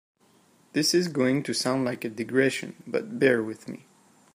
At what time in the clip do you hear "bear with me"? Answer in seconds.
3.19-3.85